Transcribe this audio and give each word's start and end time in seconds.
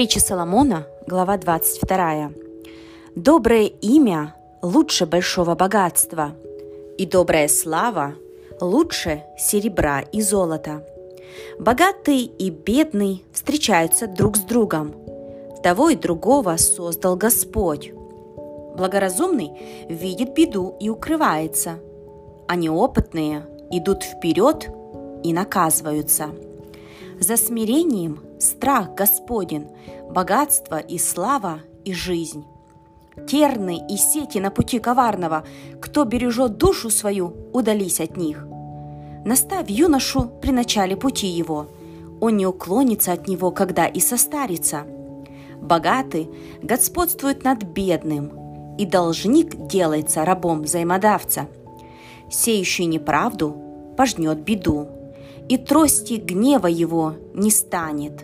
Притча 0.00 0.18
Соломона, 0.18 0.86
глава 1.06 1.36
22. 1.36 2.30
«Доброе 3.16 3.66
имя 3.66 4.34
лучше 4.62 5.04
большого 5.04 5.54
богатства, 5.54 6.32
и 6.96 7.04
добрая 7.04 7.48
слава 7.48 8.14
лучше 8.62 9.24
серебра 9.36 10.00
и 10.00 10.22
золота. 10.22 10.86
Богатый 11.58 12.22
и 12.22 12.48
бедный 12.48 13.22
встречаются 13.30 14.06
друг 14.06 14.38
с 14.38 14.40
другом. 14.40 14.94
Того 15.62 15.90
и 15.90 15.96
другого 15.96 16.56
создал 16.56 17.16
Господь. 17.16 17.92
Благоразумный 18.78 19.50
видит 19.90 20.32
беду 20.32 20.76
и 20.80 20.88
укрывается, 20.88 21.78
а 22.48 22.56
неопытные 22.56 23.44
идут 23.70 24.04
вперед 24.04 24.66
и 25.22 25.34
наказываются. 25.34 26.30
За 27.20 27.36
смирением 27.36 28.20
страх 28.38 28.94
Господен, 28.94 29.68
богатство 30.10 30.78
и 30.78 30.96
слава 30.96 31.60
и 31.84 31.92
жизнь. 31.92 32.46
Терны 33.28 33.78
и 33.90 33.98
сети 33.98 34.38
на 34.38 34.50
пути 34.50 34.78
коварного, 34.78 35.44
кто 35.82 36.04
бережет 36.04 36.56
душу 36.56 36.88
свою, 36.88 37.36
удались 37.52 38.00
от 38.00 38.16
них. 38.16 38.46
Наставь 39.26 39.68
юношу 39.68 40.30
при 40.40 40.50
начале 40.50 40.96
пути 40.96 41.26
его, 41.26 41.68
он 42.22 42.38
не 42.38 42.46
уклонится 42.46 43.12
от 43.12 43.28
него, 43.28 43.50
когда 43.50 43.86
и 43.86 44.00
состарится. 44.00 44.86
Богатый 45.60 46.30
господствует 46.62 47.44
над 47.44 47.64
бедным, 47.64 48.76
и 48.78 48.86
должник 48.86 49.66
делается 49.66 50.24
рабом 50.24 50.62
взаимодавца. 50.62 51.48
Сеющий 52.30 52.86
неправду 52.86 53.54
пожнет 53.98 54.38
беду, 54.38 54.88
и 55.50 55.56
трости 55.56 56.14
гнева 56.14 56.68
его 56.68 57.16
не 57.34 57.50
станет. 57.50 58.22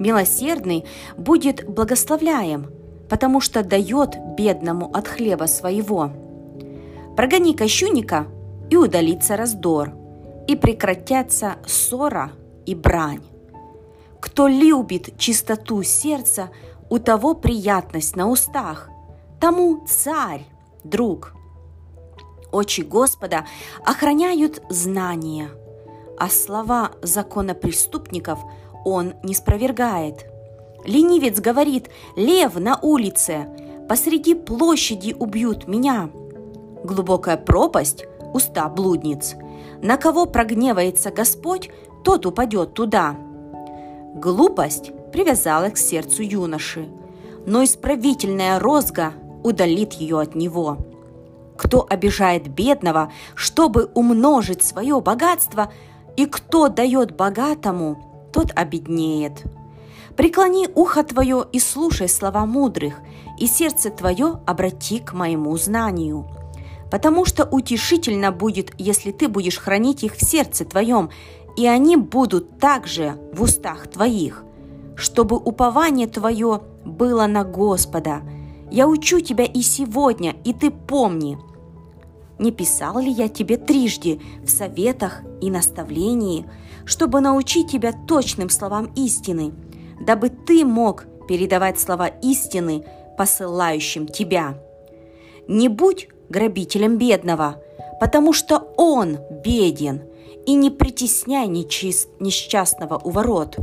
Милосердный 0.00 0.84
будет 1.16 1.64
благословляем, 1.68 2.68
потому 3.08 3.40
что 3.40 3.62
дает 3.62 4.16
бедному 4.36 4.90
от 4.92 5.06
хлеба 5.06 5.44
своего. 5.44 6.10
Прогони 7.16 7.54
кощунника, 7.54 8.26
и 8.70 8.76
удалится 8.76 9.36
раздор, 9.36 9.92
и 10.48 10.56
прекратятся 10.56 11.58
ссора 11.64 12.32
и 12.66 12.74
брань. 12.74 13.22
Кто 14.18 14.48
любит 14.48 15.16
чистоту 15.18 15.84
сердца, 15.84 16.50
у 16.90 16.98
того 16.98 17.34
приятность 17.34 18.16
на 18.16 18.28
устах, 18.28 18.88
тому 19.38 19.84
царь, 19.86 20.44
друг. 20.82 21.34
Очи 22.50 22.80
Господа 22.80 23.46
охраняют 23.84 24.60
знания– 24.68 25.50
а 26.22 26.28
слова 26.28 26.92
закона 27.02 27.52
преступников 27.52 28.38
он 28.84 29.14
не 29.24 29.34
спровергает. 29.34 30.24
Ленивец 30.84 31.40
говорит 31.40 31.90
«Лев 32.14 32.54
на 32.54 32.78
улице! 32.80 33.48
Посреди 33.88 34.36
площади 34.36 35.16
убьют 35.18 35.66
меня!» 35.66 36.10
Глубокая 36.84 37.36
пропасть– 37.36 38.04
уста 38.34 38.68
блудниц. 38.68 39.34
На 39.82 39.96
кого 39.96 40.26
прогневается 40.26 41.10
Господь, 41.10 41.70
тот 42.04 42.24
упадет 42.24 42.74
туда. 42.74 43.16
Глупость 44.14 44.92
привязала 45.10 45.70
к 45.70 45.76
сердцу 45.76 46.22
юноши, 46.22 46.86
но 47.46 47.64
исправительная 47.64 48.60
розга 48.60 49.12
удалит 49.42 49.94
ее 49.94 50.20
от 50.20 50.36
него. 50.36 50.86
Кто 51.56 51.84
обижает 51.90 52.46
бедного, 52.46 53.10
чтобы 53.34 53.90
умножить 53.92 54.62
свое 54.62 55.00
богатство– 55.00 55.72
и 56.16 56.26
кто 56.26 56.68
дает 56.68 57.16
богатому, 57.16 58.30
тот 58.32 58.50
обеднеет. 58.54 59.42
Преклони 60.16 60.68
ухо 60.74 61.02
твое 61.04 61.46
и 61.52 61.58
слушай 61.58 62.08
слова 62.08 62.44
мудрых, 62.44 63.00
и 63.38 63.46
сердце 63.46 63.90
твое 63.90 64.40
обрати 64.46 64.98
к 64.98 65.14
моему 65.14 65.56
знанию. 65.56 66.26
Потому 66.90 67.24
что 67.24 67.44
утешительно 67.44 68.30
будет, 68.30 68.72
если 68.78 69.10
ты 69.10 69.28
будешь 69.28 69.58
хранить 69.58 70.04
их 70.04 70.14
в 70.14 70.24
сердце 70.24 70.66
твоем, 70.66 71.10
и 71.56 71.66
они 71.66 71.96
будут 71.96 72.58
также 72.58 73.18
в 73.32 73.42
устах 73.42 73.86
твоих, 73.86 74.44
чтобы 74.96 75.36
упование 75.36 76.06
твое 76.06 76.60
было 76.84 77.26
на 77.26 77.44
Господа. 77.44 78.22
Я 78.70 78.88
учу 78.88 79.20
тебя 79.20 79.44
и 79.44 79.62
сегодня, 79.62 80.36
и 80.44 80.52
ты 80.52 80.70
помни– 80.70 81.38
не 82.38 82.50
писал 82.50 82.98
ли 82.98 83.10
я 83.10 83.28
тебе 83.28 83.56
трижды 83.56 84.20
в 84.42 84.48
советах 84.48 85.22
и 85.40 85.50
наставлении, 85.50 86.48
чтобы 86.84 87.20
научить 87.20 87.70
тебя 87.70 87.92
точным 87.92 88.50
словам 88.50 88.92
истины, 88.96 89.52
дабы 90.00 90.30
ты 90.30 90.64
мог 90.64 91.04
передавать 91.28 91.78
слова 91.78 92.08
истины 92.08 92.84
посылающим 93.16 94.06
тебя? 94.06 94.58
Не 95.46 95.68
будь 95.68 96.08
грабителем 96.28 96.98
бедного, 96.98 97.62
потому 98.00 98.32
что 98.32 98.58
он 98.76 99.18
беден, 99.44 100.02
и 100.44 100.54
не 100.54 100.70
притесняй 100.70 101.46
нечист, 101.46 102.08
несчастного 102.18 102.98
у 102.98 103.10
ворот, 103.10 103.58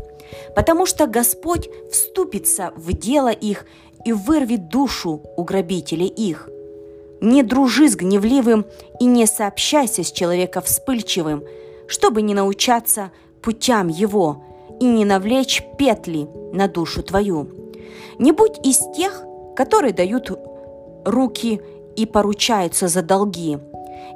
потому 0.56 0.86
что 0.86 1.07
Господь 1.07 1.68
вступится 1.91 2.72
в 2.78 2.94
дело 2.94 3.31
их 3.31 3.66
и 4.06 4.13
вырвет 4.13 4.69
душу 4.69 5.24
у 5.36 5.44
грабителей 5.44 6.07
их– 6.07 6.47
не 7.22 7.44
дружи 7.44 7.90
с 7.90 7.96
гневливым 7.96 8.66
и 9.00 9.06
не 9.06 9.25
сообщайся 9.25 10.03
с 10.03 10.12
человеком 10.12 10.63
вспыльчивым, 10.63 11.44
чтобы 11.88 12.22
не 12.22 12.34
научаться 12.34 13.12
путям 13.41 13.88
его 13.88 14.44
и 14.80 14.85
не 14.85 15.06
навлечь 15.06 15.63
петли 15.78 16.28
на 16.53 16.68
душу 16.68 17.03
твою. 17.03 17.50
Не 18.18 18.31
будь 18.31 18.66
из 18.66 18.80
тех, 18.96 19.24
которые 19.56 19.94
дают 19.94 20.31
руки 21.06 21.62
и 21.96 22.06
поручаются 22.06 22.88
за 22.88 23.02
долги. 23.02 23.57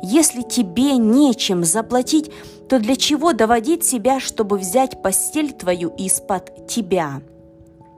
Если 0.02 0.42
тебе 0.42 0.96
нечем 0.98 1.64
заплатить, 1.64 2.32
то 2.70 2.80
для 2.80 2.96
чего 2.96 3.34
доводить 3.34 3.84
себя, 3.84 4.20
чтобы 4.20 4.58
взять 4.58 5.02
постель 5.02 5.52
твою 5.52 5.90
из-под 5.98 6.68
тебя? 6.68 7.22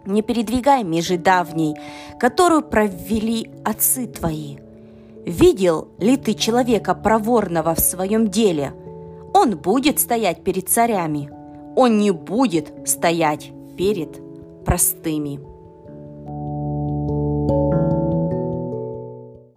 Не 0.05 0.21
передвигай 0.21 0.83
межи 0.83 1.17
давней, 1.17 1.75
которую 2.19 2.63
провели 2.63 3.49
отцы 3.63 4.07
твои– 4.07 4.57
Видел 5.25 5.87
ли 5.97 6.17
ты 6.17 6.35
человека 6.35 6.93
проворного 6.93 7.73
в 7.73 7.79
своем 7.79 8.27
деле? 8.29 8.73
Он 9.33 9.57
будет 9.57 9.99
стоять 9.99 10.43
перед 10.43 10.69
царями. 10.69 11.31
Он 11.75 11.97
не 11.97 12.11
будет 12.11 12.71
стоять 12.87 13.51
перед 13.75 14.21
простыми. 14.63 15.39